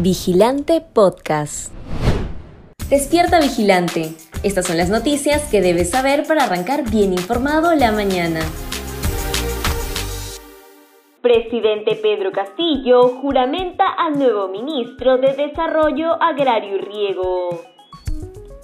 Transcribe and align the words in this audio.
Vigilante 0.00 0.80
Podcast. 0.80 1.72
Despierta 2.90 3.38
Vigilante. 3.38 4.12
Estas 4.42 4.66
son 4.66 4.76
las 4.76 4.90
noticias 4.90 5.48
que 5.50 5.60
debes 5.60 5.90
saber 5.90 6.26
para 6.26 6.44
arrancar 6.44 6.90
bien 6.90 7.12
informado 7.12 7.72
la 7.76 7.92
mañana. 7.92 8.40
Presidente 11.22 11.94
Pedro 12.02 12.32
Castillo 12.32 13.08
juramenta 13.20 13.84
al 13.86 14.18
nuevo 14.18 14.48
ministro 14.48 15.16
de 15.18 15.32
Desarrollo 15.32 16.20
Agrario 16.20 16.76
y 16.76 16.80
Riego. 16.80 17.73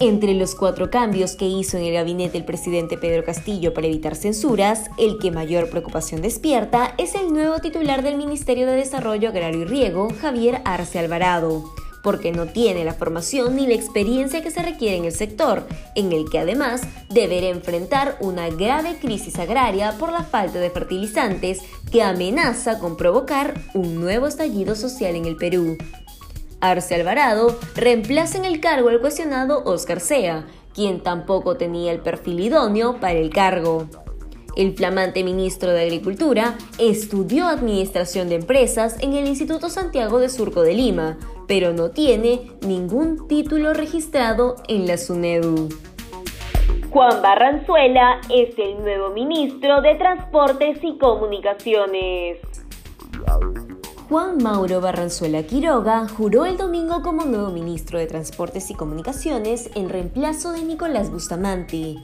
Entre 0.03 0.33
los 0.33 0.55
cuatro 0.55 0.89
cambios 0.89 1.35
que 1.35 1.45
hizo 1.45 1.77
en 1.77 1.83
el 1.83 1.93
gabinete 1.93 2.35
el 2.35 2.43
presidente 2.43 2.97
Pedro 2.97 3.23
Castillo 3.23 3.71
para 3.71 3.85
evitar 3.85 4.15
censuras, 4.15 4.89
el 4.97 5.19
que 5.19 5.29
mayor 5.29 5.69
preocupación 5.69 6.23
despierta 6.23 6.95
es 6.97 7.13
el 7.13 7.31
nuevo 7.31 7.59
titular 7.59 8.01
del 8.01 8.17
Ministerio 8.17 8.65
de 8.65 8.77
Desarrollo 8.77 9.29
Agrario 9.29 9.61
y 9.61 9.65
Riego, 9.65 10.11
Javier 10.19 10.63
Arce 10.65 10.97
Alvarado, 10.97 11.71
porque 12.01 12.31
no 12.31 12.47
tiene 12.47 12.83
la 12.83 12.95
formación 12.95 13.55
ni 13.55 13.67
la 13.67 13.75
experiencia 13.75 14.41
que 14.41 14.49
se 14.49 14.63
requiere 14.63 14.97
en 14.97 15.05
el 15.05 15.11
sector, 15.11 15.67
en 15.93 16.11
el 16.11 16.27
que 16.31 16.39
además 16.39 16.81
deberá 17.11 17.49
enfrentar 17.49 18.17
una 18.21 18.49
grave 18.49 18.97
crisis 18.99 19.37
agraria 19.37 19.91
por 19.99 20.11
la 20.11 20.23
falta 20.23 20.57
de 20.57 20.71
fertilizantes 20.71 21.59
que 21.91 22.01
amenaza 22.01 22.79
con 22.79 22.97
provocar 22.97 23.53
un 23.75 24.01
nuevo 24.01 24.25
estallido 24.25 24.73
social 24.73 25.15
en 25.15 25.25
el 25.25 25.35
Perú. 25.35 25.77
Arce 26.61 26.95
Alvarado 26.95 27.57
reemplaza 27.75 28.37
en 28.37 28.45
el 28.45 28.59
cargo 28.59 28.89
al 28.89 29.01
cuestionado 29.01 29.63
Oscar 29.65 29.99
Sea, 29.99 30.45
quien 30.73 31.01
tampoco 31.01 31.57
tenía 31.57 31.91
el 31.91 31.99
perfil 31.99 32.39
idóneo 32.39 32.99
para 32.99 33.19
el 33.19 33.31
cargo. 33.31 33.87
El 34.55 34.73
flamante 34.75 35.23
ministro 35.23 35.71
de 35.71 35.81
Agricultura 35.81 36.55
estudió 36.77 37.47
Administración 37.47 38.29
de 38.29 38.35
Empresas 38.35 39.01
en 39.01 39.13
el 39.13 39.27
Instituto 39.27 39.69
Santiago 39.69 40.19
de 40.19 40.29
Surco 40.29 40.61
de 40.61 40.73
Lima, 40.73 41.17
pero 41.47 41.73
no 41.73 41.91
tiene 41.91 42.51
ningún 42.61 43.27
título 43.27 43.73
registrado 43.73 44.55
en 44.67 44.87
la 44.87 44.97
SUNEDU. 44.97 45.69
Juan 46.91 47.21
Barranzuela 47.21 48.19
es 48.29 48.57
el 48.59 48.81
nuevo 48.81 49.11
ministro 49.11 49.81
de 49.81 49.95
Transportes 49.95 50.79
y 50.83 50.97
Comunicaciones. 50.97 52.50
Juan 54.11 54.43
Mauro 54.43 54.81
Barranzuela 54.81 55.43
Quiroga 55.43 56.05
juró 56.05 56.45
el 56.45 56.57
domingo 56.57 57.01
como 57.01 57.23
nuevo 57.23 57.49
ministro 57.49 57.97
de 57.97 58.07
Transportes 58.07 58.69
y 58.69 58.73
Comunicaciones 58.73 59.69
en 59.73 59.87
reemplazo 59.87 60.51
de 60.51 60.63
Nicolás 60.63 61.09
Bustamante. 61.09 61.95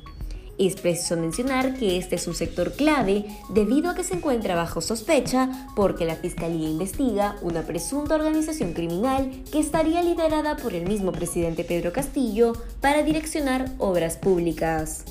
Es 0.58 0.78
preciso 0.78 1.18
mencionar 1.18 1.74
que 1.74 1.98
este 1.98 2.16
es 2.16 2.26
un 2.26 2.34
sector 2.34 2.72
clave 2.72 3.26
debido 3.50 3.90
a 3.90 3.94
que 3.94 4.06
se 4.06 4.14
encuentra 4.14 4.56
bajo 4.56 4.80
sospecha 4.80 5.68
porque 5.76 6.06
la 6.06 6.16
Fiscalía 6.16 6.70
investiga 6.70 7.36
una 7.42 7.64
presunta 7.64 8.16
organización 8.16 8.72
criminal 8.72 9.30
que 9.52 9.60
estaría 9.60 10.02
liderada 10.02 10.56
por 10.56 10.76
el 10.76 10.88
mismo 10.88 11.12
presidente 11.12 11.66
Pedro 11.66 11.92
Castillo 11.92 12.54
para 12.80 13.04
direccionar 13.04 13.70
obras 13.80 14.16
públicas. 14.16 15.04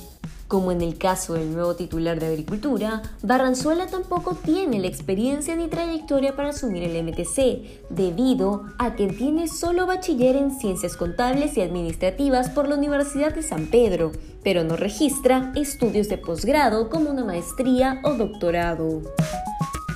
Como 0.49 0.71
en 0.71 0.81
el 0.81 0.97
caso 0.97 1.35
del 1.35 1.53
nuevo 1.53 1.75
titular 1.75 2.21
de 2.21 2.27
Agricultura, 2.27 3.03
Barranzuela 3.23 3.87
tampoco 3.89 4.35
tiene 4.37 4.79
la 4.79 4.87
experiencia 4.87 5.57
ni 5.57 5.67
trayectoria 5.67 6.37
para 6.37 6.51
asumir 6.51 6.85
el 6.85 7.03
MTC, 7.03 7.89
debido 7.91 8.67
a 8.79 8.95
que 8.95 9.09
tiene 9.09 9.49
solo 9.49 9.87
bachiller 9.87 10.37
en 10.37 10.53
Ciencias 10.53 10.97
Contables 10.97 11.57
y 11.57 11.63
Administrativas 11.63 12.49
por 12.51 12.69
la 12.69 12.77
Universidad 12.77 13.35
de 13.35 13.43
San 13.43 13.67
Pedro, 13.67 14.13
pero 14.45 14.63
no 14.63 14.77
registra 14.77 15.53
estudios 15.57 16.09
de 16.09 16.19
posgrado 16.19 16.91
como 16.91 17.11
una 17.11 17.25
maestría 17.25 18.01
o 18.05 18.13
doctorado. 18.13 19.03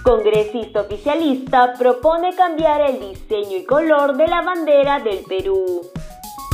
Congresista 0.03 0.81
oficialista 0.81 1.75
propone 1.79 2.35
cambiar 2.35 2.81
el 2.81 2.99
diseño 2.99 3.59
y 3.59 3.65
color 3.65 4.17
de 4.17 4.27
la 4.27 4.43
bandera 4.43 4.99
del 4.99 5.19
Perú. 5.29 5.83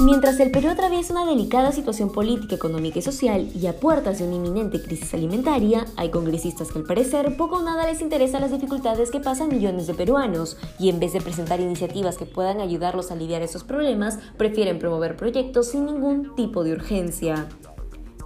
Mientras 0.02 0.38
el 0.40 0.50
Perú 0.50 0.68
atraviesa 0.68 1.14
una 1.14 1.24
delicada 1.24 1.72
situación 1.72 2.12
política, 2.12 2.54
económica 2.54 2.98
y 2.98 3.02
social 3.02 3.48
y 3.54 3.66
a 3.66 3.80
puertas 3.80 4.18
de 4.18 4.26
una 4.26 4.36
inminente 4.36 4.82
crisis 4.82 5.14
alimentaria, 5.14 5.86
hay 5.96 6.10
congresistas 6.10 6.70
que 6.70 6.78
al 6.78 6.84
parecer 6.84 7.34
poco 7.38 7.56
o 7.56 7.62
nada 7.62 7.86
les 7.86 8.02
interesa 8.02 8.38
las 8.38 8.50
dificultades 8.50 9.10
que 9.10 9.20
pasan 9.20 9.48
millones 9.48 9.86
de 9.86 9.94
peruanos 9.94 10.58
y 10.78 10.90
en 10.90 11.00
vez 11.00 11.14
de 11.14 11.22
presentar 11.22 11.60
iniciativas 11.60 12.18
que 12.18 12.26
puedan 12.26 12.60
ayudarlos 12.60 13.10
a 13.10 13.14
aliviar 13.14 13.40
esos 13.40 13.64
problemas, 13.64 14.18
prefieren 14.36 14.78
promover 14.78 15.16
proyectos 15.16 15.68
sin 15.68 15.86
ningún 15.86 16.34
tipo 16.36 16.62
de 16.62 16.72
urgencia. 16.72 17.48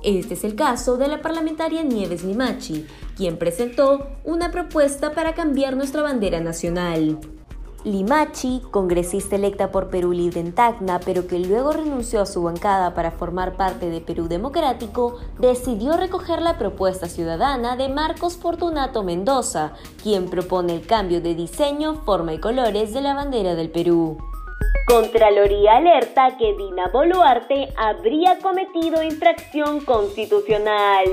Este 0.03 0.35
es 0.35 0.43
el 0.43 0.57
caso 0.57 0.97
de 0.97 1.07
la 1.07 1.23
parlamentaria 1.23 1.85
Nieves 1.85 2.25
Limachi, 2.25 2.85
quien 3.17 3.39
presentó 3.39 4.09
una 4.25 4.51
propuesta 4.51 5.13
para 5.13 5.35
cambiar 5.35 5.77
nuestra 5.77 6.03
bandera 6.03 6.41
nacional. 6.41 7.21
Limachi, 7.85 8.61
congresista 8.71 9.37
electa 9.37 9.71
por 9.71 9.89
Perú 9.89 10.13
Libre 10.13 10.41
en 10.41 10.55
Tacna, 10.55 11.01
pero 11.05 11.27
que 11.27 11.39
luego 11.39 11.73
renunció 11.73 12.21
a 12.21 12.27
su 12.27 12.43
bancada 12.43 12.95
para 12.95 13.11
formar 13.11 13.57
parte 13.57 13.89
de 13.89 14.03
Perú 14.03 14.29
Democrático, 14.29 15.19
decidió 15.39 15.97
recoger 15.97 16.43
la 16.43 16.59
propuesta 16.59 17.09
ciudadana 17.09 17.77
de 17.77 17.89
Marcos 17.89 18.37
Fortunato 18.37 19.03
Mendoza, 19.03 19.73
quien 20.03 20.29
propone 20.29 20.75
el 20.75 20.87
cambio 20.87 21.23
de 21.23 21.35
diseño, 21.35 22.03
forma 22.05 22.35
y 22.35 22.39
colores 22.39 22.93
de 22.93 23.01
la 23.01 23.15
bandera 23.15 23.55
del 23.55 23.71
Perú. 23.71 24.19
Contraloría 24.87 25.77
alerta 25.77 26.37
que 26.37 26.55
Dina 26.55 26.89
Boluarte 26.93 27.73
habría 27.79 28.39
cometido 28.41 29.03
infracción 29.03 29.81
constitucional. 29.85 31.05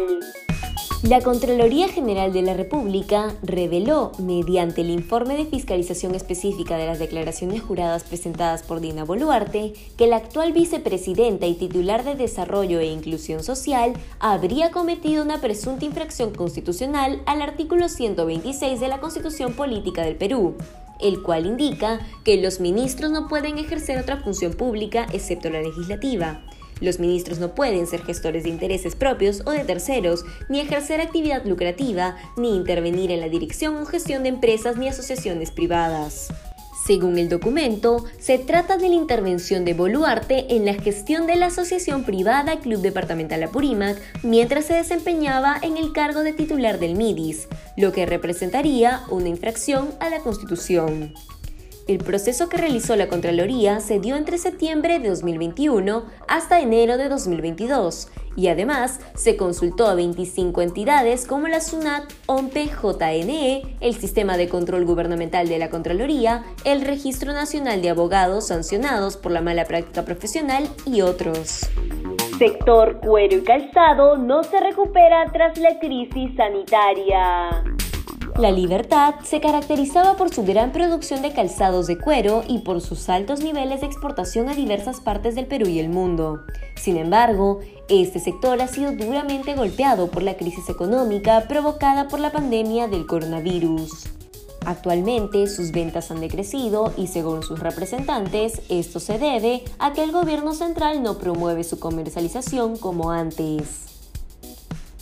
La 1.03 1.22
Contraloría 1.22 1.90
General 1.90 2.34
de 2.34 2.41
la 2.41 2.56
República 2.56 3.35
reveló, 3.44 4.13
mediante 4.18 4.81
el 4.81 4.90
informe 4.90 5.38
de 5.38 5.46
fiscalización 5.46 6.16
específica 6.16 6.75
de 6.75 6.88
las 6.88 6.97
declaraciones 6.97 7.62
juradas 7.62 8.03
presentadas 8.03 8.63
por 8.63 8.80
Dina 8.80 9.06
Boluarte, 9.06 9.74
que 9.96 10.08
la 10.08 10.16
actual 10.16 10.53
vicepresidenta 10.53 11.46
y 11.46 11.53
titular 11.53 12.03
de 12.03 12.16
Desarrollo 12.16 12.80
e 12.80 12.88
Inclusión 12.88 13.44
Social 13.44 13.94
habría 14.19 14.72
cometido 14.72 15.24
una 15.24 15.40
presunta 15.40 15.85
infracción 15.85 16.34
constitucional 16.34 17.22
al 17.28 17.44
artículo 17.44 17.90
126 17.90 18.79
de 18.79 18.88
la 18.88 19.00
Constitución 19.00 19.53
Política 19.53 20.02
del 20.02 20.16
Perú, 20.16 20.56
el 21.00 21.22
cual 21.22 21.46
indica 21.46 22.00
que 22.25 22.41
los 22.41 22.59
ministros 22.59 23.12
no 23.12 23.28
pueden 23.28 23.59
ejercer 23.59 24.00
otra 24.00 24.18
función 24.18 24.53
pública 24.53 25.06
excepto 25.14 25.52
la 25.52 25.62
legislativa. 25.62 26.41
Los 26.79 26.99
ministros 26.99 27.39
no 27.39 27.55
pueden 27.55 27.88
ser 27.88 28.03
gestores 28.03 28.43
de 28.43 28.49
intereses 28.49 28.95
propios 28.95 29.41
o 29.45 29.51
de 29.51 29.63
terceros, 29.63 30.23
ni 30.49 30.59
ejercer 30.59 31.01
actividad 31.01 31.45
lucrativa, 31.45 32.17
ni 32.35 32.55
intervenir 32.55 33.11
en 33.11 33.19
la 33.19 33.29
dirección 33.29 33.77
o 33.77 33.85
gestión 33.85 34.23
de 34.23 34.29
empresas 34.29 34.77
ni 34.77 34.87
asociaciones 34.87 35.51
privadas. 35.51 36.29
Según 36.87 37.17
el 37.17 37.27
documento, 37.27 38.05
se 38.17 38.37
trata 38.37 38.77
de 38.77 38.87
la 38.87 38.95
intervención 38.95 39.66
de 39.66 39.73
Boluarte 39.73 40.55
en 40.55 40.63
la 40.63 40.73
gestión 40.73 41.27
de 41.27 41.35
la 41.35 41.47
asociación 41.47 42.05
privada 42.05 42.61
Club 42.61 42.79
Departamental 42.79 43.43
Apurímac 43.43 43.97
mientras 44.23 44.66
se 44.66 44.75
desempeñaba 44.75 45.57
en 45.61 45.75
el 45.75 45.91
cargo 45.91 46.23
de 46.23 46.31
titular 46.31 46.79
del 46.79 46.95
MIDIS, 46.95 47.49
lo 47.75 47.91
que 47.91 48.05
representaría 48.05 49.01
una 49.09 49.27
infracción 49.27 49.89
a 49.99 50.09
la 50.09 50.19
Constitución. 50.19 51.13
El 51.87 51.99
proceso 51.99 52.49
que 52.49 52.57
realizó 52.57 52.97
la 52.97 53.07
Contraloría 53.07 53.79
se 53.79 53.99
dio 53.99 54.17
entre 54.17 54.37
septiembre 54.37 54.99
de 54.99 55.07
2021 55.07 56.03
hasta 56.27 56.59
enero 56.59 56.97
de 56.97 57.07
2022 57.07 58.09
y 58.35 58.49
además 58.49 58.99
se 59.15 59.37
consultó 59.37 59.87
a 59.87 59.95
25 59.95 60.61
entidades 60.61 61.25
como 61.25 61.47
la 61.47 61.61
SUNAT, 61.61 62.11
OMPE, 62.25 62.67
JNE, 62.67 63.77
el 63.79 63.95
Sistema 63.95 64.35
de 64.35 64.49
Control 64.49 64.83
Gubernamental 64.83 65.47
de 65.47 65.59
la 65.59 65.69
Contraloría, 65.69 66.43
el 66.65 66.81
Registro 66.81 67.31
Nacional 67.31 67.81
de 67.81 67.89
Abogados 67.89 68.47
sancionados 68.47 69.15
por 69.15 69.31
la 69.31 69.41
mala 69.41 69.63
práctica 69.63 70.03
profesional 70.03 70.67
y 70.85 70.99
otros. 71.01 71.61
Sector 72.37 72.99
cuero 72.99 73.37
y 73.37 73.43
calzado 73.43 74.17
no 74.17 74.43
se 74.43 74.59
recupera 74.59 75.25
tras 75.31 75.57
la 75.57 75.79
crisis 75.79 76.35
sanitaria. 76.35 77.76
La 78.37 78.51
Libertad 78.51 79.15
se 79.23 79.41
caracterizaba 79.41 80.15
por 80.15 80.31
su 80.31 80.43
gran 80.43 80.71
producción 80.71 81.23
de 81.23 81.33
calzados 81.33 81.87
de 81.87 81.97
cuero 81.97 82.43
y 82.47 82.59
por 82.59 82.81
sus 82.81 83.09
altos 83.09 83.39
niveles 83.39 83.81
de 83.81 83.87
exportación 83.87 84.47
a 84.47 84.53
diversas 84.53 84.99
partes 84.99 85.34
del 85.34 85.47
Perú 85.47 85.67
y 85.67 85.79
el 85.79 85.89
mundo. 85.89 86.41
Sin 86.75 86.97
embargo, 86.97 87.61
este 87.89 88.19
sector 88.19 88.61
ha 88.61 88.67
sido 88.67 88.91
duramente 88.91 89.55
golpeado 89.55 90.11
por 90.11 90.22
la 90.22 90.37
crisis 90.37 90.69
económica 90.69 91.45
provocada 91.47 92.07
por 92.09 92.19
la 92.19 92.31
pandemia 92.31 92.87
del 92.87 93.07
coronavirus. 93.07 94.07
Actualmente 94.67 95.47
sus 95.47 95.72
ventas 95.72 96.11
han 96.11 96.19
decrecido 96.19 96.93
y 96.95 97.07
según 97.07 97.41
sus 97.41 97.59
representantes 97.59 98.61
esto 98.69 98.99
se 98.99 99.17
debe 99.17 99.63
a 99.79 99.93
que 99.93 100.03
el 100.03 100.11
gobierno 100.11 100.53
central 100.53 101.01
no 101.01 101.17
promueve 101.17 101.63
su 101.63 101.79
comercialización 101.79 102.78
como 102.78 103.09
antes. 103.09 103.97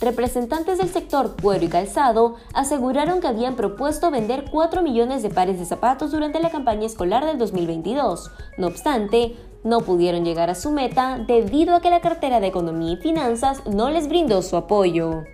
Representantes 0.06 0.78
del 0.78 0.88
sector 0.88 1.34
cuero 1.42 1.64
y 1.64 1.68
calzado 1.68 2.36
aseguraron 2.54 3.20
que 3.20 3.26
habían 3.26 3.56
propuesto 3.56 4.12
vender 4.12 4.44
4 4.52 4.80
millones 4.80 5.24
de 5.24 5.30
pares 5.30 5.58
de 5.58 5.64
zapatos 5.64 6.12
durante 6.12 6.38
la 6.38 6.50
campaña 6.50 6.86
escolar 6.86 7.26
del 7.26 7.38
2022. 7.38 8.30
No 8.56 8.68
obstante, 8.68 9.34
no 9.64 9.80
pudieron 9.80 10.24
llegar 10.24 10.48
a 10.48 10.54
su 10.54 10.70
meta 10.70 11.18
debido 11.26 11.74
a 11.74 11.80
que 11.80 11.90
la 11.90 12.02
cartera 12.02 12.38
de 12.38 12.46
Economía 12.46 12.92
y 12.92 12.96
Finanzas 12.98 13.66
no 13.66 13.90
les 13.90 14.06
brindó 14.06 14.42
su 14.42 14.56
apoyo. 14.56 15.24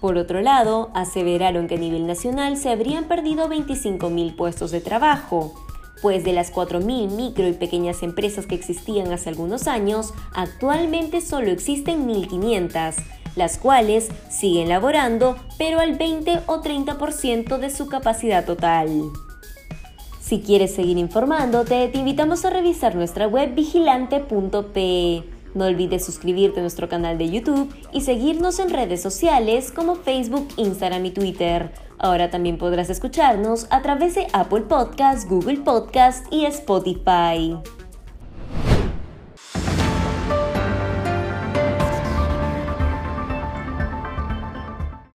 Por 0.00 0.16
otro 0.16 0.40
lado, 0.40 0.90
aseveraron 0.94 1.68
que 1.68 1.76
a 1.76 1.78
nivel 1.78 2.04
nacional 2.08 2.56
se 2.56 2.70
habrían 2.70 3.04
perdido 3.04 3.48
25.000 3.48 4.34
puestos 4.34 4.72
de 4.72 4.80
trabajo. 4.80 5.54
pues 6.00 6.22
de 6.22 6.32
las 6.32 6.52
4.000 6.52 7.10
micro 7.10 7.48
y 7.48 7.52
pequeñas 7.52 8.04
empresas 8.04 8.46
que 8.46 8.54
existían 8.54 9.12
hace 9.12 9.30
algunos 9.30 9.66
años, 9.66 10.14
actualmente 10.32 11.20
solo 11.20 11.50
existen 11.50 12.08
1.500, 12.08 12.94
las 13.38 13.58
cuales 13.58 14.08
siguen 14.28 14.68
laborando 14.68 15.36
pero 15.56 15.80
al 15.80 15.96
20 15.96 16.40
o 16.46 16.60
30% 16.60 17.58
de 17.58 17.70
su 17.70 17.86
capacidad 17.86 18.44
total. 18.44 18.88
Si 20.20 20.40
quieres 20.40 20.74
seguir 20.74 20.98
informándote, 20.98 21.88
te 21.88 21.98
invitamos 21.98 22.44
a 22.44 22.50
revisar 22.50 22.94
nuestra 22.94 23.26
web 23.26 23.54
vigilante.pe. 23.54 25.24
No 25.54 25.64
olvides 25.64 26.04
suscribirte 26.04 26.60
a 26.60 26.62
nuestro 26.62 26.88
canal 26.88 27.16
de 27.16 27.30
YouTube 27.30 27.74
y 27.92 28.02
seguirnos 28.02 28.58
en 28.58 28.70
redes 28.70 29.00
sociales 29.00 29.72
como 29.72 29.94
Facebook, 29.94 30.46
Instagram 30.56 31.06
y 31.06 31.10
Twitter. 31.12 31.72
Ahora 31.98 32.30
también 32.30 32.58
podrás 32.58 32.90
escucharnos 32.90 33.66
a 33.70 33.80
través 33.82 34.14
de 34.14 34.26
Apple 34.32 34.62
Podcasts, 34.62 35.26
Google 35.28 35.60
Podcasts 35.60 36.28
y 36.30 36.44
Spotify. 36.44 37.56